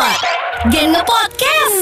Ngepot 0.00 0.20
Gen 0.72 0.96
Ngepodcast 0.96 1.78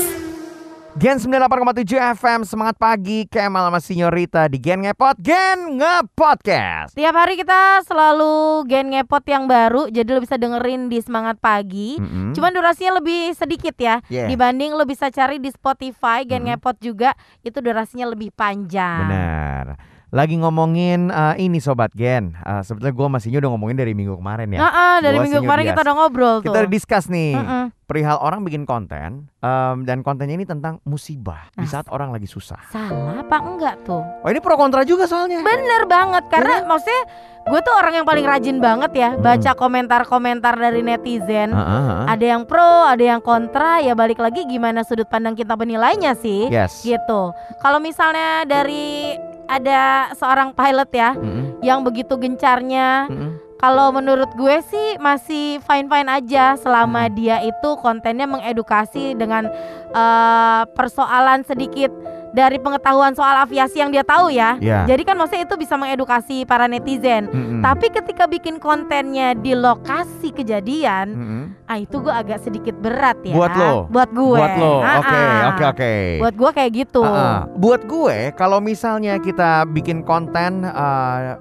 Gen 0.99 1.17
98,7 1.23 2.19
FM 2.19 2.41
Semangat 2.43 2.75
pagi 2.75 3.31
Kemal 3.31 3.71
sama 3.71 3.79
Sinyorita 3.79 4.51
Di 4.51 4.59
Gen 4.59 4.83
Ngepot 4.83 5.15
Gen 5.23 5.79
Ngepodcast 5.79 6.99
Tiap 6.99 7.15
hari 7.15 7.39
kita 7.39 7.87
selalu 7.87 8.67
gen 8.67 8.91
ngepot 8.91 9.23
yang 9.23 9.47
baru, 9.47 9.87
jadi 9.87 10.11
lo 10.11 10.19
bisa 10.19 10.35
dengerin 10.35 10.91
di 10.91 10.99
Semangat 10.99 11.39
Pagi. 11.39 12.03
Mm-mm. 12.03 12.35
Cuman 12.35 12.51
durasinya 12.51 12.99
lebih 12.99 13.39
sedikit 13.39 13.79
ya, 13.79 14.03
Yeah. 14.11 14.27
dibanding 14.27 14.75
lo 14.75 14.83
bisa 14.83 15.15
cari 15.15 15.39
di 15.39 15.55
Spotify 15.55 16.27
gen 16.27 16.43
Mm-mm. 16.43 16.59
ngepot 16.59 16.75
juga 16.83 17.15
itu 17.47 17.63
durasinya 17.63 18.11
lebih 18.11 18.35
panjang. 18.35 19.07
Benar 19.07 19.67
Lagi 20.09 20.41
ngomongin 20.41 21.13
eh, 21.13 21.37
ini 21.39 21.61
Sobat 21.61 21.93
Gen 21.93 22.33
Eh, 22.35 22.63
Sebetulnya 22.63 22.97
gue 22.97 23.09
masih 23.11 23.29
udah 23.31 23.51
ngomongin 23.51 23.77
dari 23.77 23.93
minggu 23.93 24.17
kemarin 24.17 24.49
ya 24.49 24.59
Nah, 24.59 24.71
ah, 24.71 24.97
dari 24.99 25.17
Gua 25.17 25.25
minggu 25.25 25.41
kemarin 25.43 25.63
Dias. 25.63 25.73
kita 25.73 25.83
udah 25.83 25.95
ngobrol 25.95 26.37
tuh. 26.39 26.45
Kita 26.45 26.59
udah 26.59 26.73
discuss 26.73 27.05
nih 27.07 27.33
Mm-mm. 27.35 27.65
Perihal 27.85 28.17
orang 28.17 28.41
bikin 28.41 28.65
konten 28.65 29.29
em, 29.35 29.77
Dan 29.83 30.01
kontennya 30.01 30.33
ini 30.35 30.45
tentang 30.45 30.81
musibah 30.83 31.53
Di 31.53 31.65
saat 31.65 31.89
orang 31.89 32.09
lagi 32.09 32.25
susah 32.25 32.57
Salah 32.69 33.21
apa 33.21 33.37
enggak 33.39 33.85
tuh? 33.85 34.01
Oh 34.01 34.29
ini 34.29 34.41
pro 34.41 34.57
kontra 34.57 34.81
juga 34.83 35.05
soalnya 35.05 35.41
Bener 35.41 35.85
banget 35.85 36.25
karena 36.29 36.65
maksudnya 36.65 37.05
gue 37.45 37.61
tuh 37.63 37.73
orang 37.73 37.93
yang 37.95 38.05
paling 38.05 38.25
rajin 38.25 38.59
banget 38.59 38.93
ya 38.93 39.09
Mm. 39.11 39.25
baca 39.25 39.57
komentar-komentar 39.57 40.53
dari 40.55 40.85
netizen. 40.85 41.49
Ah. 41.51 42.05
Ada 42.07 42.37
yang 42.37 42.43
pro, 42.45 42.61
ada 42.85 43.01
yang 43.01 43.21
kontra. 43.21 43.81
Ya 43.81 43.97
balik 43.97 44.21
lagi 44.21 44.45
gimana 44.45 44.85
sudut 44.85 45.09
pandang 45.09 45.33
kita 45.33 45.57
menilainya 45.57 46.13
sih. 46.15 46.45
Yes 46.47 46.85
gitu. 46.85 47.33
Kalau 47.59 47.81
misalnya 47.81 48.45
dari 48.45 49.17
ada 49.49 50.13
seorang 50.13 50.53
pilot 50.53 50.91
ya 50.93 51.11
Mm-mm, 51.17 51.65
yang 51.65 51.81
begitu 51.81 52.15
gencarnya, 52.15 53.09
mm-mm. 53.09 53.31
kalau 53.57 53.91
menurut 53.91 54.29
gue 54.37 54.57
sih 54.69 54.89
masih 55.01 55.59
fine 55.65 55.89
fine 55.89 56.09
aja 56.09 56.55
selama 56.55 57.09
Hmm. 57.09 57.15
dia 57.17 57.41
itu 57.43 57.71
kontennya 57.81 58.29
mengedukasi 58.29 59.17
dengan 59.17 59.49
eh, 59.89 60.63
persoalan 60.77 61.43
sedikit 61.43 61.89
dari 62.29 62.61
pengetahuan 62.61 63.17
soal 63.17 63.41
aviasi 63.41 63.81
yang 63.81 63.89
dia 63.89 64.05
tahu 64.05 64.29
ya. 64.29 64.61
Ya 64.61 64.85
Jadi 64.85 65.03
kan 65.03 65.17
maksudnya 65.17 65.49
itu 65.49 65.57
bisa 65.57 65.81
mengedukasi 65.81 66.45
para 66.45 66.69
netizen. 66.69 67.25
Mm-mm. 67.33 67.65
Tapi 67.65 67.89
ketika 67.89 68.29
bikin 68.29 68.61
kontennya 68.61 69.33
di 69.33 69.57
lokasi 69.57 70.18
kejadian, 70.39 71.07
Mm-mm. 71.11 71.43
ah 71.67 71.75
itu 71.77 71.99
gue 71.99 72.15
agak 72.15 72.39
sedikit 72.39 72.79
berat 72.79 73.19
ya. 73.27 73.35
Buat 73.35 73.53
lo? 73.53 73.73
Buat 73.91 74.11
gue. 74.15 74.39
Buat 74.39 74.55
lo 74.55 74.75
Oke 74.79 75.21
oke 75.51 75.65
oke 75.67 75.93
Buat 76.23 76.35
gue 76.39 76.51
kayak 76.55 76.71
gitu. 76.73 77.03
Ah, 77.03 77.11
ah. 77.11 77.39
Buat 77.59 77.83
gue, 77.85 78.17
kalau 78.39 78.63
misalnya 78.63 79.19
kita 79.19 79.67
bikin 79.67 80.07
konten 80.07 80.63
uh, 80.63 81.37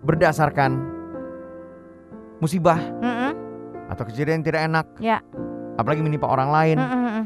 berdasarkan 0.00 0.80
musibah 2.40 2.80
Mm-mm. 3.00 3.32
atau 3.92 4.02
kejadian 4.08 4.40
yang 4.40 4.46
tidak 4.46 4.62
enak, 4.64 4.86
Ya. 4.96 5.18
apalagi 5.76 6.00
menimpa 6.00 6.24
orang 6.24 6.48
lain, 6.48 6.76
Mm-mm. 6.80 7.22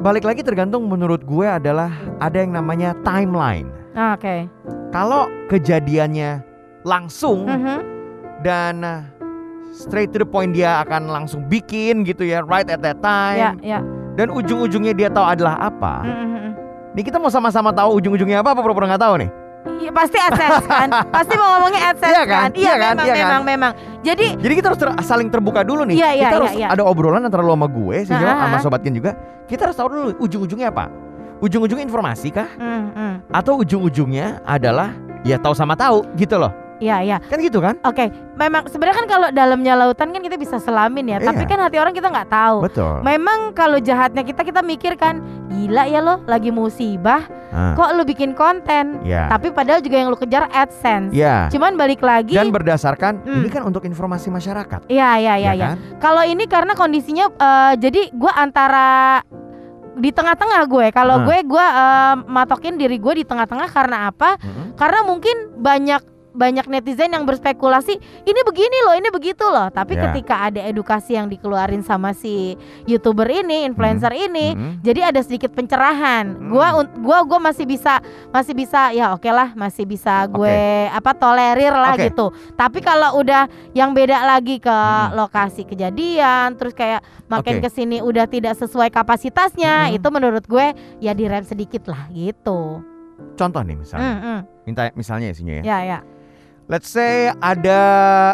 balik 0.00 0.22
lagi 0.22 0.46
tergantung 0.46 0.86
menurut 0.86 1.22
gue 1.22 1.46
adalah 1.46 1.90
ada 2.22 2.38
yang 2.38 2.54
namanya 2.54 2.94
timeline. 3.02 3.66
Ah, 3.96 4.14
Oke. 4.14 4.46
Kalau 4.92 5.26
kejadiannya 5.48 6.40
langsung 6.86 7.48
Mhm. 7.48 7.78
dan 8.46 8.76
straight 9.76 10.08
to 10.10 10.18
the 10.18 10.26
point 10.26 10.56
dia 10.56 10.80
akan 10.80 11.06
langsung 11.06 11.44
bikin 11.44 12.00
gitu 12.02 12.24
ya, 12.24 12.40
right 12.42 12.66
at 12.66 12.80
that 12.80 12.96
time, 12.98 13.60
ya. 13.60 13.84
dan 14.16 14.32
ujung-ujungnya 14.32 14.96
dia 14.96 15.08
tahu 15.12 15.28
adalah 15.28 15.60
apa. 15.60 16.00
Mhm. 16.02 16.48
Nih 16.96 17.04
kita 17.04 17.20
mau 17.20 17.28
sama-sama 17.28 17.68
tahu 17.70 18.00
ujung-ujungnya 18.00 18.40
apa, 18.40 18.56
apa 18.56 18.64
pura-pura 18.64 18.88
nggak 18.88 19.04
tahu 19.04 19.14
nih? 19.20 19.30
Iya 19.76 19.90
pasti 19.92 20.16
AdSense 20.16 20.64
kan. 20.64 20.88
pasti 21.14 21.34
mau 21.36 21.58
ngomongnya 21.58 21.92
AdSense 21.92 22.14
Iya 22.16 22.22
kan? 22.24 22.40
kan. 22.40 22.50
Iya, 22.54 22.64
Iya 22.64 22.72
kan? 22.72 22.94
memang 22.94 23.04
Iya 23.04 23.12
kan? 23.12 23.20
memang 23.20 23.42
memang. 23.44 23.72
Jadi 24.00 24.26
Jadi 24.40 24.54
kita 24.56 24.66
harus 24.72 24.80
ter- 24.80 24.96
saling 25.04 25.28
terbuka 25.28 25.60
dulu 25.60 25.84
nih. 25.84 25.96
Iya, 26.00 26.08
iya, 26.08 26.22
kita 26.24 26.24
iya, 26.24 26.38
harus 26.40 26.54
iya. 26.56 26.68
ada 26.72 26.82
obrolan 26.86 27.20
antara 27.20 27.44
lo 27.44 27.52
sama 27.52 27.68
gue, 27.68 27.96
sih 28.08 28.14
Ah, 28.16 28.48
sama 28.48 28.56
sobat 28.62 28.80
Gen 28.80 28.96
juga. 28.96 29.12
Kita 29.44 29.68
harus 29.68 29.76
tahu 29.76 29.88
dulu 29.92 30.08
ujung-ujungnya 30.22 30.72
apa. 30.72 30.88
Ujung-ujungnya 31.44 31.84
informasi 31.84 32.32
kah? 32.32 32.48
mm, 32.56 32.84
mm. 32.96 33.14
Atau 33.28 33.60
ujung-ujungnya 33.60 34.40
adalah 34.48 34.96
ya 35.20 35.36
tahu 35.36 35.52
sama 35.52 35.76
tahu 35.76 36.08
gitu 36.16 36.40
loh. 36.40 36.54
Iya, 36.76 36.96
iya. 37.00 37.16
Kan 37.22 37.40
gitu 37.40 37.58
kan? 37.58 37.80
Oke, 37.82 38.08
memang 38.34 38.68
sebenarnya 38.68 38.96
kan 39.00 39.06
kalau 39.06 39.28
dalamnya 39.30 39.72
lautan 39.74 40.12
kan 40.12 40.20
kita 40.20 40.36
bisa 40.36 40.56
selamin 40.56 41.08
ya, 41.08 41.18
tapi 41.18 41.40
Iya. 41.40 41.48
kan 41.48 41.58
hati 41.58 41.76
orang 41.76 41.92
kita 41.92 42.08
nggak 42.08 42.28
tahu. 42.28 42.56
Betul. 42.62 43.00
Memang 43.00 43.52
kalau 43.52 43.80
jahatnya 43.80 44.20
kita 44.20 44.44
kita 44.44 44.60
mikir 44.60 44.92
kan, 44.94 45.18
gila 45.48 45.84
ya 45.84 46.00
lo 46.00 46.20
lagi 46.24 46.50
musibah, 46.50 47.24
Ah, 47.48 47.72
kok 47.72 47.88
lu 47.92 48.04
bikin 48.04 48.36
konten? 48.36 49.00
ya. 49.02 49.24
Tapi 49.26 49.48
padahal 49.50 49.80
juga 49.80 49.96
yang 49.96 50.08
lu 50.08 50.18
kejar 50.18 50.52
AdSense. 50.52 51.16
Ya. 51.16 51.48
Cuman 51.48 51.74
balik 51.74 52.04
lagi 52.04 52.36
Dan 52.36 52.52
berdasarkan 52.52 53.24
Hmm. 53.24 53.40
ini 53.40 53.48
kan 53.48 53.64
untuk 53.64 53.80
informasi 53.82 54.28
masyarakat. 54.28 54.84
Iya, 54.86 55.10
iya, 55.16 55.34
iya, 55.34 55.46
ya 55.46 55.52
iya. 55.52 55.66
kan? 55.66 55.76
Kalau 55.96 56.22
ini 56.22 56.44
karena 56.44 56.72
kondisinya 56.72 57.30
eh, 57.30 57.74
jadi 57.78 58.12
gua 58.12 58.36
antara 58.36 59.24
di 59.96 60.12
tengah-tengah 60.12 60.60
gue. 60.66 60.86
Kalau 60.92 61.16
Ah. 61.16 61.24
gue 61.24 61.38
gua 61.42 61.66
eh, 61.66 62.14
matokin 62.22 62.76
diri 62.76 63.00
gue 63.00 63.14
di 63.14 63.24
tengah-tengah 63.24 63.68
karena 63.70 64.12
apa? 64.12 64.36
Mm-mm. 64.36 64.76
Karena 64.76 65.00
mungkin 65.02 65.56
banyak 65.56 66.15
banyak 66.36 66.68
netizen 66.68 67.10
yang 67.10 67.24
berspekulasi 67.24 67.96
ini 68.22 68.40
begini 68.44 68.78
loh, 68.84 68.94
ini 68.94 69.08
begitu 69.08 69.42
loh. 69.42 69.72
Tapi 69.72 69.96
Ya. 69.96 70.12
ketika 70.12 70.52
ada 70.52 70.60
edukasi 70.62 71.16
yang 71.16 71.26
dikeluarin 71.26 71.80
sama 71.80 72.12
si 72.12 72.54
youtuber 72.84 73.24
ini, 73.26 73.64
influencer 73.64 74.12
ini, 74.12 74.52
Mm-mm. 74.52 74.84
jadi 74.84 75.08
ada 75.08 75.24
sedikit 75.24 75.50
pencerahan. 75.50 76.36
Hmm. 76.36 76.52
Gua 76.52 76.66
gua 77.00 77.18
gua 77.24 77.40
masih 77.40 77.64
bisa 77.64 77.98
masih 78.28 78.52
bisa 78.52 78.92
ya 78.92 79.16
oke 79.16 79.26
lah, 79.26 79.56
masih 79.56 79.88
bisa 79.88 80.28
gue 80.28 80.58
apa 80.92 81.16
tolerir 81.16 81.72
lah 81.72 81.96
Oke. 81.96 82.12
gitu. 82.12 82.28
Tapi 82.52 82.84
kalau 82.84 83.16
udah 83.16 83.48
yang 83.72 83.96
beda 83.96 84.20
lagi 84.22 84.60
ke 84.60 84.68
Hmm. 84.68 85.16
lokasi 85.16 85.64
kejadian, 85.64 86.52
terus 86.60 86.76
kayak 86.76 87.00
makin 87.26 87.58
Oke. 87.58 87.64
ke 87.64 87.70
sini 87.72 88.04
udah 88.04 88.28
tidak 88.28 88.52
sesuai 88.54 88.92
kapasitasnya, 88.92 89.88
Hmm. 89.88 89.96
itu 89.96 90.08
menurut 90.12 90.44
gue 90.44 90.76
ya 91.00 91.16
direm 91.16 91.42
sedikit 91.42 91.88
lah 91.88 92.12
gitu. 92.12 92.84
Contoh 93.32 93.64
nih 93.64 93.76
misalnya. 93.76 94.04
Hmm, 94.04 94.20
hmm. 94.20 94.40
Minta 94.66 94.82
misalnya 94.92 95.32
isinya 95.32 95.54
ya. 95.60 95.62
Ya 95.64 95.78
ya. 95.80 95.98
Let's 96.66 96.90
say 96.90 97.30
ada 97.46 97.80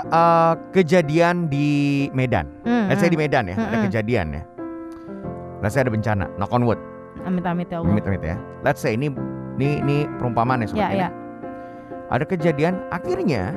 uh, 0.09 0.56
kejadian 0.72 1.53
di 1.53 2.09
Medan. 2.16 2.48
Hmm, 2.65 2.88
Let's 2.88 3.04
say 3.04 3.12
hmm. 3.12 3.16
di 3.16 3.20
Medan 3.20 3.44
ya, 3.44 3.56
ada 3.60 3.76
Mm-mm. 3.76 3.87
kejadian 3.93 4.26
ya. 4.32 4.43
Let's 5.60 5.76
say 5.76 5.84
ada 5.84 5.93
bencana, 5.93 6.32
knock 6.41 6.48
on 6.48 6.65
wood. 6.65 6.81
Amit-amit 7.28 7.69
ya 7.69 7.84
Allah. 7.84 7.93
Amit-amit 7.93 8.25
ya. 8.25 8.41
Let's 8.65 8.81
say 8.81 8.97
ini 8.97 9.12
ini 9.60 9.84
ini 9.84 9.97
perumpamaan 10.16 10.65
ya 10.65 10.72
sobat 10.72 10.81
Ya 10.81 10.88
Gen 10.88 11.00
ya. 11.04 11.10
Ada 12.09 12.25
kejadian 12.25 12.75
akhirnya 12.88 13.53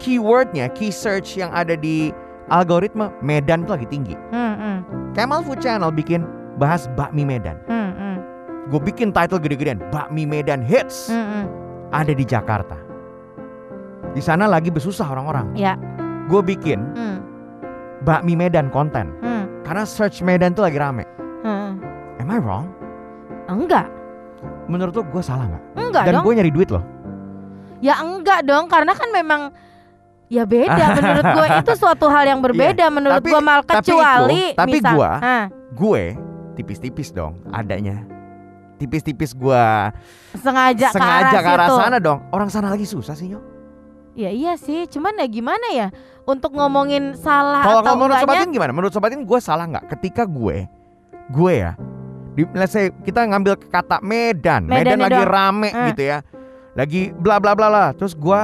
keywordnya, 0.00 0.72
key 0.72 0.88
search 0.88 1.36
yang 1.36 1.52
ada 1.52 1.76
di 1.76 2.08
algoritma 2.48 3.12
Medan 3.20 3.68
tuh 3.68 3.76
lagi 3.76 3.84
tinggi. 3.92 4.16
Hmm, 4.32 4.56
hmm. 4.56 4.76
Kemal 5.12 5.44
Food 5.44 5.60
Channel 5.60 5.92
bikin 5.92 6.24
bahas 6.56 6.88
bakmi 6.96 7.20
Medan. 7.20 7.60
Hmm, 7.68 7.92
hmm. 7.92 8.16
Gue 8.72 8.80
bikin 8.80 9.12
title 9.12 9.44
gede-gedean, 9.44 9.76
bakmi 9.92 10.24
Medan 10.24 10.64
hits 10.64 11.12
Hmm, 11.12 11.20
hmm. 11.20 11.44
ada 11.92 12.16
di 12.16 12.24
Jakarta. 12.24 12.87
Di 14.10 14.20
sana 14.20 14.44
lagi 14.44 14.68
bersusah 14.68 15.06
orang-orang. 15.06 15.52
Ya. 15.54 15.76
Gue 16.26 16.40
bikin 16.40 16.80
Hmm, 16.92 17.18
bakmi 18.00 18.34
Medan 18.34 18.68
konten 18.68 19.08
hmm. 19.18 19.64
karena 19.64 19.82
search 19.82 20.20
Medan 20.20 20.52
tuh 20.52 20.62
lagi 20.62 20.76
rame. 20.76 21.04
Hmm. 21.40 21.80
Am 22.18 22.28
I 22.28 22.38
wrong? 22.38 22.66
Enggak. 23.46 23.88
Menurut 24.66 24.92
lo 24.92 25.02
gue 25.02 25.22
salah 25.22 25.46
nggak? 25.46 25.62
Enggak 25.74 26.02
Dan 26.04 26.14
gue 26.20 26.32
nyari 26.34 26.50
duit 26.50 26.68
loh. 26.68 26.84
Ya 27.78 27.94
enggak 27.96 28.42
dong, 28.42 28.66
karena 28.66 28.92
kan 28.92 29.08
memang 29.08 29.54
ya 30.28 30.44
beda 30.44 30.84
menurut 30.98 31.24
gue 31.24 31.46
itu 31.56 31.72
suatu 31.74 32.06
hal 32.06 32.26
yang 32.26 32.40
berbeda 32.42 32.90
menurut 32.90 33.16
Iya, 33.16 33.22
tapi- 33.22 33.32
gue 33.32 33.40
mal 33.40 33.60
tapi 33.62 33.70
itu- 33.80 33.96
kecuali 33.96 34.42
tapi 34.52 34.72
misal, 34.74 34.92
gua- 34.92 35.18
Hah, 35.18 35.44
Gue 35.70 36.02
tipis-tipis 36.52 37.08
dong 37.08 37.38
adanya. 37.48 38.02
Tipis-tipis 38.76 39.32
gue 39.32 39.64
sengaja, 40.36 40.90
sengaja 40.90 41.38
ke 41.38 41.48
arah, 41.48 41.66
situ. 41.66 41.78
sana 41.78 41.96
dong. 41.98 42.18
Orang 42.28 42.46
sana 42.46 42.68
lagi 42.68 42.84
susah 42.84 43.14
sih 43.14 43.26
Nyo. 43.26 43.40
Ya 44.18 44.34
iya 44.34 44.58
sih, 44.58 44.90
cuman 44.90 45.14
ya 45.14 45.30
gimana 45.30 45.62
ya 45.70 45.94
untuk 46.26 46.50
ngomongin 46.50 47.14
salah 47.14 47.62
Kalau 47.62 47.86
atau 47.86 47.94
kalau 47.94 47.98
menurut 48.02 48.18
sobatin 48.18 48.50
gimana? 48.50 48.72
Menurut 48.74 48.90
sobatin 48.90 49.22
gue 49.22 49.38
salah 49.38 49.70
nggak? 49.70 49.94
Ketika 49.94 50.26
gue, 50.26 50.66
gue 51.30 51.52
ya, 51.54 51.78
di, 52.34 52.42
let's 52.50 52.74
say 52.74 52.90
kita 53.06 53.22
ngambil 53.30 53.54
kata 53.70 54.02
Medan, 54.02 54.66
Medan 54.66 54.98
Medannya 54.98 55.06
lagi 55.06 55.22
doang. 55.22 55.30
rame 55.30 55.68
Eh. 55.70 55.86
gitu 55.94 56.02
ya, 56.02 56.18
lagi 56.74 57.14
bla 57.14 57.38
bla 57.38 57.54
bla 57.54 57.70
lah. 57.70 57.88
Terus 57.94 58.18
gue, 58.18 58.40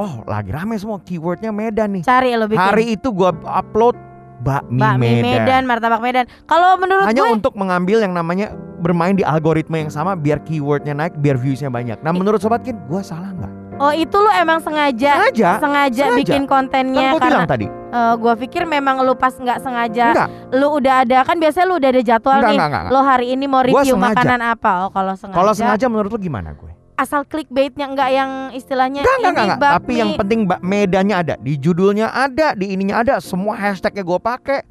oh 0.00 0.24
lagi 0.24 0.48
rame 0.48 0.80
semua 0.80 0.96
keywordnya 1.04 1.52
Medan 1.52 2.00
nih. 2.00 2.08
cari 2.08 2.32
lo 2.32 2.48
bikin 2.48 2.64
Hari 2.64 2.84
itu 2.96 3.12
gue 3.12 3.28
upload 3.44 4.00
bakmi, 4.40 4.80
bakmi 4.80 5.20
Medan. 5.20 5.44
Medan. 5.44 5.62
martabak 5.68 6.00
Medan. 6.00 6.24
Kalau 6.48 6.80
menurut 6.80 7.04
Hanya 7.04 7.28
gue 7.28 7.36
untuk 7.36 7.52
mengambil 7.52 8.00
yang 8.00 8.16
namanya 8.16 8.56
bermain 8.80 9.12
di 9.12 9.28
algoritma 9.28 9.76
yang 9.76 9.92
sama 9.92 10.16
biar 10.16 10.40
keywordnya 10.40 10.96
naik, 10.96 11.20
biar 11.20 11.36
viewsnya 11.36 11.68
banyak. 11.68 12.00
Nah 12.00 12.16
menurut 12.16 12.40
sobat 12.40 12.64
Kin, 12.64 12.80
gue 12.88 13.02
salah 13.04 13.28
nggak? 13.36 13.57
Oh 13.78 13.92
itu 13.92 14.12
lu 14.14 14.30
emang 14.32 14.58
sengaja 14.58 15.12
Sengaja. 15.24 15.50
sengaja, 15.58 16.04
sengaja. 16.04 16.18
bikin 16.18 16.42
Kan 16.42 16.50
kontennya 16.50 17.08
gue 17.10 17.18
karena 17.18 17.30
bilang 17.32 17.46
tadi. 17.46 17.66
eh, 17.68 18.12
gua 18.14 18.34
pikir 18.34 18.62
memang 18.64 19.00
lu 19.00 19.14
pas 19.14 19.32
nggak 19.32 19.58
sengaja 19.58 20.06
Enggak, 20.10 20.28
lu 20.50 20.66
udah 20.76 20.94
ada 21.02 21.18
kan 21.22 21.36
biasanya 21.36 21.66
lu 21.66 21.74
udah 21.76 21.90
ada 21.90 22.02
jadwal 22.02 22.36
enggak, 22.36 22.48
nih 22.48 22.58
enggak, 22.58 22.68
enggak. 22.68 22.92
lo 22.92 23.00
hari 23.00 23.26
ini 23.32 23.44
mau 23.44 23.62
Gua 23.62 23.80
review 23.80 23.96
makanan 23.96 24.40
apa 24.42 24.70
oh 24.82 24.90
kalau 24.90 25.14
sengaja 25.14 25.36
Kalau 25.36 25.52
sengaja 25.52 25.86
menurut 25.86 26.10
lo 26.10 26.18
gimana 26.18 26.52
gue? 26.52 26.72
asal 26.94 27.22
clickbaitnya 27.22 27.86
enggak 27.86 28.10
yang 28.10 28.30
istilahnya 28.50 29.00
Enggak, 29.00 29.16
enggak, 29.16 29.30
enggak, 29.30 29.46
enggak. 29.54 29.72
Tapi 29.78 29.92
yang 29.94 30.10
penting 30.14 30.40
medannya 30.60 31.14
ada, 31.16 31.34
di 31.38 31.54
judulnya 31.54 32.10
ada, 32.10 32.52
di 32.52 32.74
ininya 32.74 32.98
ada, 32.98 33.14
semua 33.18 33.54
hashtagnya 33.54 34.02
gue 34.02 34.18
pakai 34.18 34.66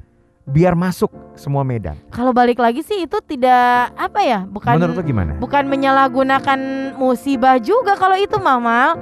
biar 0.48 0.72
masuk 0.72 1.12
semua 1.34 1.62
Medan. 1.62 1.94
Kalau 2.08 2.32
balik 2.32 2.56
lagi 2.56 2.80
sih 2.80 3.04
itu 3.04 3.18
tidak 3.20 3.92
apa 3.94 4.20
ya? 4.20 4.40
Bukan 4.42 4.74
Menurut 4.74 5.04
gimana? 5.04 5.32
bukan 5.36 5.64
menyalahgunakan 5.64 6.58
musibah 6.94 7.56
juga 7.58 7.94
kalau 7.94 8.16
itu 8.16 8.34
Mama. 8.36 8.96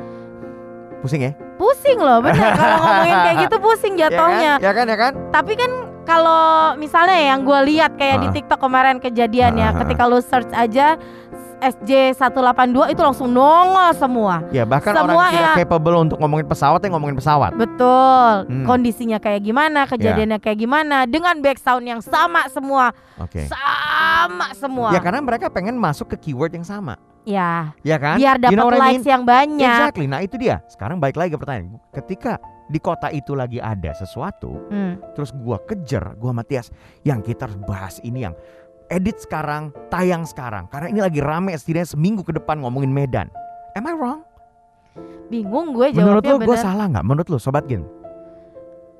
Pusing 1.00 1.22
ya? 1.22 1.32
Pusing 1.56 1.96
loh, 1.96 2.20
bener 2.20 2.52
kalau 2.52 2.76
ngomongin 2.82 3.16
kayak 3.16 3.36
gitu 3.46 3.56
pusing 3.58 3.94
jatuhnya. 3.94 4.58
Ya 4.58 4.60
kan? 4.60 4.60
Ya 4.60 4.72
kan? 4.72 4.86
Ya 4.86 4.96
kan? 4.98 5.12
Tapi 5.30 5.52
kan 5.54 5.70
kalau 6.02 6.44
misalnya 6.76 7.16
yang 7.16 7.42
gue 7.42 7.60
lihat 7.66 7.94
kayak 7.94 8.20
di 8.20 8.28
Ah. 8.28 8.34
TikTok 8.34 8.60
kemarin 8.60 8.96
kejadian 8.98 9.54
ya, 9.54 9.64
Ah, 9.64 9.70
ah, 9.70 9.78
ketika 9.80 10.02
lu 10.04 10.18
search 10.20 10.52
aja 10.52 10.98
SJ 11.58 11.90
182 12.14 12.36
itu 12.90 13.00
langsung 13.00 13.28
nongol 13.28 13.90
semua. 13.92 14.44
Ya 14.50 14.62
bahkan 14.62 14.92
Semua 14.92 15.04
orang 15.06 15.16
yang 15.26 15.32
tidak 15.32 15.50
ya. 15.50 15.56
capable 15.62 15.96
untuk 15.98 16.18
ngomongin 16.18 16.46
pesawat 16.46 16.78
ya 16.78 16.88
ngomongin 16.88 17.16
pesawat. 17.16 17.50
Betul. 17.52 18.32
Hmm. 18.44 18.64
Kondisinya 18.64 19.16
kayak 19.16 19.40
gimana, 19.40 19.84
kejadiannya 19.84 20.38
kayak 20.38 20.58
gimana 20.58 21.04
dengan 21.04 21.40
back 21.40 21.56
sound 21.56 21.84
yang 21.84 22.00
sama 22.00 22.44
semua. 22.48 22.92
Oke. 23.16 23.46
Sama 23.46 24.52
semua. 24.52 24.90
Ya 24.90 25.00
karena 25.00 25.20
mereka 25.20 25.48
pengen 25.48 25.74
masuk 25.74 26.12
ke 26.12 26.28
keyword 26.28 26.52
yang 26.52 26.64
sama. 26.64 26.96
Ya, 27.26 27.74
Ya 27.82 27.98
kan? 27.98 28.22
biar 28.22 28.38
You 28.38 28.42
dapat 28.44 28.54
know 28.54 28.66
what 28.66 28.74
I 28.74 28.78
mean? 28.78 29.02
likes 29.02 29.06
yang 29.08 29.22
banyak. 29.22 29.66
Exactly. 29.66 30.06
Nah 30.06 30.22
itu 30.22 30.38
dia. 30.38 30.62
Sekarang 30.66 31.02
balik 31.02 31.18
lagi 31.18 31.34
ke 31.34 31.38
pertanyaan. 31.38 31.82
Ketika 31.90 32.38
di 32.66 32.78
kota 32.78 33.10
itu 33.10 33.34
lagi 33.34 33.58
ada 33.58 33.90
sesuatu, 33.92 34.62
Hmm. 34.70 35.02
terus 35.12 35.34
gua 35.34 35.58
kejar, 35.60 36.14
gua 36.14 36.30
Matias, 36.30 36.70
yang 37.02 37.18
kita 37.18 37.50
harus 37.50 37.58
bahas 37.62 37.98
ini 38.00 38.22
yang 38.22 38.34
edit 38.88 39.18
sekarang, 39.18 39.70
tayang 39.88 40.22
sekarang. 40.22 40.66
Karena 40.66 40.88
ini 40.88 41.00
lagi 41.00 41.18
rame 41.18 41.52
setidaknya 41.52 41.88
seminggu 41.88 42.22
ke 42.22 42.32
depan 42.32 42.58
ngomongin 42.58 42.88
Medan. 42.88 43.28
Am 43.72 43.84
I 43.84 43.92
wrong? 43.92 44.22
Bingung 45.26 45.70
gue 45.70 45.92
Menurut 45.92 46.22
jawabnya 46.22 46.32
lo 46.32 46.48
gue 46.48 46.56
salah 46.56 46.86
nggak? 46.88 47.04
Menurut 47.04 47.28
lo 47.28 47.36
Sobat 47.36 47.66
Gin? 47.66 47.84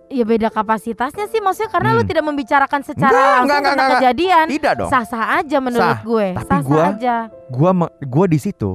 Ya 0.07 0.23
beda 0.23 0.47
kapasitasnya 0.49 1.27
sih 1.27 1.41
maksudnya 1.41 1.67
karena 1.67 1.91
lu 1.91 2.03
Hmm. 2.03 2.07
tidak 2.07 2.23
membicarakan 2.23 2.79
secara 2.81 3.11
Enggak, 3.11 3.27
langsung 3.27 3.43
enggak, 3.43 3.57
enggak, 3.57 3.73
tentang 3.73 3.87
enggak. 3.87 3.99
kejadian. 3.99 4.47
Tidak 4.47 4.73
dong. 4.77 4.91
Sah-sah 4.93 5.25
aja 5.35 5.59
menurut 5.59 5.83
Sah. 5.83 5.99
gue. 6.01 6.27
Tapi 6.31 6.47
Sah-sah 6.47 6.63
gua- 6.63 6.91
aja. 6.93 7.17
Gua 7.49 7.71
gua 8.05 8.27
di 8.29 8.39
situ 8.39 8.71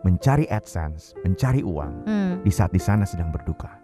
mencari 0.00 0.44
AdSense, 0.46 1.18
mencari 1.20 1.60
uang 1.60 1.92
Hmm. 2.04 2.32
di 2.40 2.52
saat 2.52 2.70
di 2.70 2.78
sana 2.78 3.02
sedang 3.02 3.32
berduka. 3.32 3.79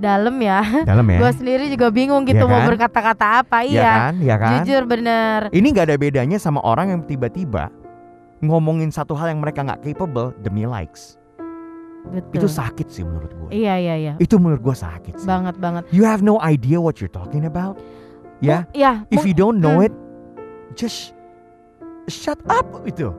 Dalam 0.00 0.36
ya. 0.40 0.60
Dalam 0.84 1.06
ya? 1.08 1.18
Gue 1.22 1.32
sendiri 1.32 1.64
juga 1.68 1.92
bingung 1.92 2.24
gitu 2.24 2.44
mau 2.44 2.60
kan? 2.60 2.68
berkata-kata 2.74 3.26
apa. 3.44 3.62
Iya 3.62 3.72
Iya. 3.72 3.92
kan? 3.92 4.12
Iya 4.18 4.34
kan? 4.38 4.50
Jujur 4.62 4.82
bener. 4.86 5.40
Ini 5.52 5.66
nggak 5.68 5.86
ada 5.92 5.96
bedanya 5.96 6.38
sama 6.38 6.60
orang 6.64 6.92
yang 6.92 7.02
tiba-tiba 7.04 7.68
ngomongin 8.42 8.90
satu 8.90 9.14
hal 9.14 9.30
yang 9.30 9.38
mereka 9.38 9.62
nggak 9.62 9.82
capable 9.84 10.34
demi 10.42 10.66
likes. 10.66 11.16
Betul. 12.02 12.34
Itu 12.42 12.46
sakit 12.50 12.86
sih 12.90 13.06
menurut 13.06 13.30
gue. 13.30 13.48
Iya 13.54 13.78
iya 13.78 13.94
iya. 13.94 14.12
Itu 14.18 14.42
menurut 14.42 14.58
gue 14.58 14.74
sakit 14.74 15.22
sih. 15.22 15.26
Banget 15.28 15.54
banget. 15.62 15.86
You 15.94 16.02
have 16.02 16.18
no 16.18 16.42
idea 16.42 16.82
what 16.82 16.98
you're 16.98 17.12
talking 17.12 17.46
about. 17.46 17.78
Ya, 18.42 18.66
Mu- 18.66 18.74
ya. 18.74 18.92
if 19.14 19.22
you 19.22 19.30
don't 19.38 19.62
know 19.62 19.78
hmm. 19.78 19.86
it, 19.86 19.94
just 20.74 21.14
shut 22.10 22.42
up 22.50 22.66
itu. 22.82 23.14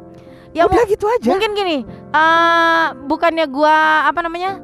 ya 0.51 0.67
Udah 0.67 0.83
gitu 0.85 1.07
aja. 1.07 1.31
mungkin 1.31 1.55
gini. 1.55 1.77
eh 2.11 2.85
bukannya 3.07 3.47
gua 3.47 4.05
apa 4.05 4.19
namanya? 4.19 4.59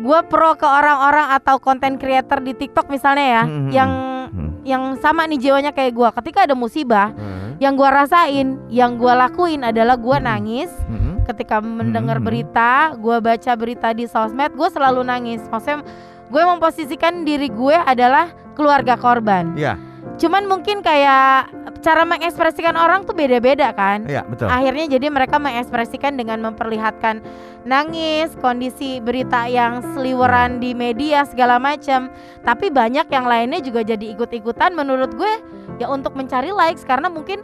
Gua 0.00 0.24
pro 0.24 0.56
ke 0.56 0.64
orang-orang 0.64 1.36
atau 1.36 1.60
konten 1.60 2.00
creator 2.00 2.40
di 2.40 2.56
TikTok 2.56 2.88
misalnya 2.88 3.26
ya, 3.26 3.42
Hmm, 3.44 3.52
hmm, 3.52 3.70
yang 3.70 3.90
Hmm. 4.30 4.50
yang 4.62 4.82
sama 5.02 5.26
nih 5.26 5.40
jiwanya 5.40 5.72
kayak 5.72 5.92
gua. 5.92 6.08
Ketika 6.10 6.48
ada 6.48 6.54
musibah, 6.54 7.12
Hmm. 7.12 7.58
yang 7.58 7.76
gua 7.76 7.90
rasain, 7.92 8.56
yang 8.68 8.96
gua 8.96 9.14
lakuin 9.16 9.60
adalah 9.60 10.00
gua 10.00 10.16
Hmm. 10.16 10.26
nangis 10.26 10.70
Hmm. 10.86 11.20
ketika 11.26 11.60
mendengar 11.60 12.16
Hmm. 12.16 12.26
berita, 12.26 12.96
gua 12.96 13.20
baca 13.20 13.52
berita 13.54 13.92
di 13.92 14.08
sosmed, 14.08 14.56
gue 14.56 14.68
selalu 14.70 15.04
nangis. 15.04 15.44
Maksudnya 15.46 15.84
gue 16.30 16.42
memposisikan 16.46 17.26
diri 17.26 17.50
gue 17.50 17.74
adalah 17.74 18.30
keluarga 18.54 18.94
korban. 18.94 19.54
Iya, 19.58 19.74
Cuman 20.20 20.44
mungkin 20.44 20.84
kayak 20.84 21.48
cara 21.80 22.04
mengekspresikan 22.04 22.76
orang 22.76 23.08
tuh 23.08 23.16
beda-beda 23.16 23.72
kan. 23.72 24.04
iya 24.04 24.20
betul. 24.28 24.52
Akhirnya 24.52 25.00
jadi 25.00 25.08
mereka 25.08 25.40
mengekspresikan 25.40 26.20
dengan 26.20 26.44
memperlihatkan 26.44 27.24
nangis, 27.64 28.28
kondisi 28.44 29.00
berita 29.00 29.48
yang 29.48 29.80
seliweran 29.96 30.60
di 30.60 30.76
media 30.76 31.24
segala 31.24 31.56
macam. 31.56 32.12
Tapi 32.44 32.68
banyak 32.68 33.08
yang 33.08 33.24
lainnya 33.24 33.64
juga 33.64 33.80
jadi 33.80 34.12
ikut-ikutan 34.12 34.76
menurut 34.76 35.16
gue 35.16 35.32
ya 35.80 35.88
untuk 35.88 36.12
mencari 36.12 36.52
likes 36.52 36.84
karena 36.84 37.08
mungkin 37.08 37.40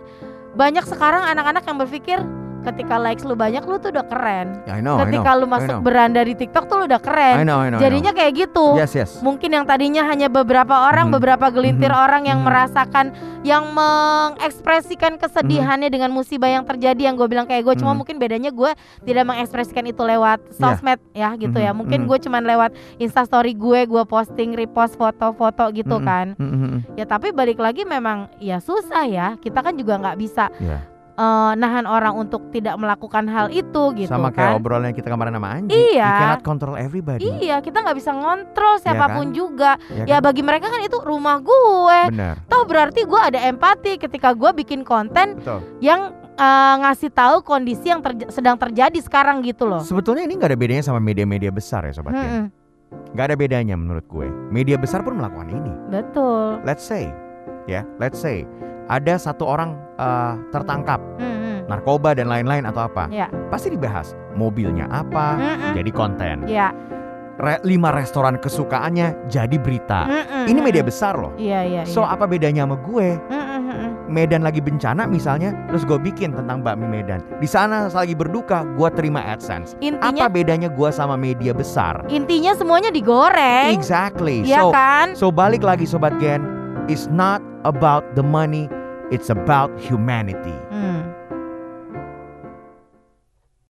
banyak 0.52 0.84
sekarang 0.84 1.25
anak-anak 1.25 1.64
yang 1.64 1.81
berpikir 1.81 2.19
ketika 2.67 2.99
likes 2.99 3.23
lu 3.23 3.39
banyak 3.39 3.63
lu 3.63 3.79
tuh 3.79 3.95
udah 3.95 4.07
keren. 4.11 4.59
I 4.67 4.83
know, 4.83 4.99
I 4.99 5.07
ketika 5.07 5.31
know, 5.33 5.41
lu 5.43 5.47
I 5.47 5.53
masuk 5.55 5.77
beranda 5.81 6.21
di 6.21 6.35
TikTok 6.35 6.67
tuh 6.67 6.83
lu 6.83 6.85
udah 6.91 6.99
I 6.99 7.07
keren. 7.07 7.35
know, 7.39 7.39
I 7.39 7.45
know, 7.47 7.59
I 7.63 7.69
know. 7.71 7.81
Jadinya 7.81 8.11
kayak 8.11 8.33
gitu. 8.35 8.67
Yes, 8.75 8.93
yes. 8.93 9.11
Mungkin 9.23 9.55
yang 9.55 9.65
tadinya 9.65 10.03
hanya 10.05 10.27
beberapa 10.27 10.91
orang, 10.91 11.09
Mhm. 11.09 11.15
beberapa 11.15 11.47
gelintir 11.49 11.95
Mhm. 11.95 12.03
orang 12.03 12.23
yang 12.27 12.41
Mhm. 12.43 12.47
merasakan, 12.47 13.07
yang 13.47 13.65
mengekspresikan 13.71 15.17
kesedihannya 15.17 15.87
dengan 15.87 16.11
musibah 16.11 16.51
yang 16.51 16.67
terjadi 16.67 17.07
yang 17.07 17.15
gue 17.15 17.27
bilang 17.27 17.47
kayak 17.47 17.63
gue. 17.63 17.75
Cuma 17.79 17.95
Mhm. 17.95 17.99
mungkin 18.03 18.17
bedanya 18.19 18.51
gue 18.51 18.75
tidak 19.07 19.25
mengekspresikan 19.25 19.87
itu 19.87 20.03
lewat 20.03 20.43
sosmed 20.51 20.99
ya 21.12 21.31
gitu 21.37 21.55
ya. 21.55 21.71
Mhm. 21.71 21.79
Mungkin 21.79 22.01
Mhm. 22.03 22.09
gue 22.11 22.19
cuman 22.27 22.43
lewat 22.43 22.71
instastory 22.99 23.55
gue, 23.55 23.87
gue 23.87 24.03
posting, 24.05 24.53
repost 24.53 24.99
foto-foto 24.99 25.71
gitu 25.71 25.97
Mhm. 26.01 26.05
kan. 26.05 26.27
Hmm. 26.35 26.83
Ya 26.99 27.07
tapi 27.07 27.31
balik 27.31 27.62
lagi 27.62 27.87
memang 27.87 28.27
ya 28.43 28.59
susah 28.59 29.07
ya. 29.07 29.39
Kita 29.39 29.62
kan 29.62 29.79
juga 29.79 29.95
nggak 29.97 30.19
bisa 30.19 30.49
Iya. 30.59 30.96
Eh, 31.17 31.53
nahan 31.55 31.85
orang 31.85 32.15
untuk 32.15 32.49
tidak 32.51 32.77
melakukan 32.77 33.25
hal 33.27 33.49
itu 33.49 33.83
gitu 33.95 34.07
Sama 34.07 34.29
kan. 34.29 34.37
kayak 34.47 34.53
obrolan 34.55 34.87
yang 34.87 34.97
kita 34.97 35.09
kemarin 35.09 35.33
sama 35.33 35.49
Anji. 35.51 35.73
Iya. 35.73 36.05
You 36.07 36.21
cannot 36.21 36.43
control 36.43 36.75
everybody. 36.77 37.25
Iya, 37.41 37.57
kita 37.59 37.81
nggak 37.81 37.97
bisa 37.97 38.13
ngontrol 38.13 38.75
siapa 38.79 39.07
pun 39.11 39.27
kan? 39.27 39.33
juga. 39.33 39.71
Ya 39.91 40.05
Ya 40.07 40.17
kan? 40.19 40.25
bagi 40.25 40.43
mereka 40.43 40.69
kan 40.69 40.81
itu 40.81 40.99
rumah 40.99 41.37
gue. 41.39 42.01
Benar. 42.11 42.35
Toh 42.47 42.63
berarti 42.65 43.01
gue 43.03 43.21
ada 43.23 43.41
empati 43.43 43.97
ketika 43.97 44.31
gue 44.31 44.51
bikin 44.55 44.81
konten 44.81 45.37
Betul. 45.37 45.65
yang 45.81 46.01
eh, 46.33 46.75
ngasih 46.79 47.09
tahu 47.11 47.41
kondisi 47.41 47.89
yang 47.89 48.01
terja- 48.01 48.29
sedang 48.29 48.55
terjadi 48.55 48.99
sekarang 48.99 49.41
gitu 49.41 49.65
loh. 49.65 49.81
Sebetulnya 49.81 50.23
ini 50.23 50.37
nggak 50.37 50.51
ada 50.51 50.59
bedanya 50.59 50.85
sama 50.85 51.01
media-media 51.01 51.49
besar 51.49 51.83
ya 51.83 51.93
sobat 51.93 52.12
Gen. 52.12 52.21
Mm-mm, 52.21 52.45
Nggak 53.09 53.25
ada 53.25 53.37
bedanya 53.37 53.75
menurut 53.75 54.05
gue. 54.05 54.29
Media 54.47 54.77
besar 54.77 55.01
pun 55.01 55.17
melakukan 55.17 55.49
ini. 55.49 55.73
betul. 55.91 56.61
Let's 56.62 56.83
say, 56.83 57.09
ya, 57.65 57.83
let's 57.97 58.17
say 58.17 58.45
ada 58.87 59.15
satu 59.17 59.44
orang 59.44 59.75
eh, 59.97 60.35
tertangkap 60.50 61.03
Mm-mm, 61.19 61.67
narkoba 61.67 62.15
dan 62.15 62.27
lain-lain 62.27 62.62
atau 62.65 62.87
apa, 62.87 63.09
Ya, 63.09 63.27
pasti 63.49 63.69
dibahas. 63.69 64.15
Mobilnya 64.33 64.87
apa, 64.87 65.35
Mm-mm. 65.35 65.73
jadi 65.75 65.91
konten. 65.91 66.37
ya. 66.47 66.71
Re- 67.37 67.61
lima 67.62 67.93
restoran 67.93 68.41
kesukaannya 68.41 69.29
jadi 69.29 69.56
berita. 69.56 70.09
Mm-mm, 70.09 70.49
Ini 70.49 70.61
media 70.62 70.81
besar 70.81 71.21
loh. 71.21 71.37
Iya 71.37 71.61
iya. 71.62 71.83
So 71.85 72.00
iya. 72.00 72.17
apa 72.17 72.25
bedanya 72.25 72.65
sama 72.65 72.81
gue? 72.81 73.21
Mm-mm. 73.28 74.09
Medan 74.09 74.40
lagi 74.40 74.62
bencana 74.62 75.05
misalnya, 75.05 75.52
terus 75.66 75.83
gue 75.83 75.99
bikin 75.99 76.31
tentang 76.33 76.62
bakmi 76.62 76.87
Medan. 76.87 77.21
Di 77.37 77.45
sana 77.45 77.90
lagi 77.90 78.14
berduka, 78.14 78.62
gue 78.73 78.88
terima 78.95 79.21
AdSense. 79.26 79.75
Intinya 79.83 80.31
Apa 80.31 80.33
bedanya 80.33 80.71
gue 80.71 80.88
sama 80.88 81.19
media 81.19 81.50
besar? 81.50 82.07
intinya 82.09 82.55
semuanya 82.55 82.88
digoreng. 82.88 83.69
Exactly. 83.69 84.40
Iya 84.40 84.62
So, 84.62 84.71
kan? 84.71 85.07
so 85.12 85.26
balik 85.28 85.61
lagi 85.61 85.85
sobat 85.85 86.16
Gen, 86.16 86.40
it's 86.87 87.11
not 87.11 87.43
about 87.66 88.14
the 88.14 88.23
money, 88.23 88.68
it's 89.11 89.28
about 89.28 89.78
humanity. 89.80 90.56
Hmm. 90.70 90.96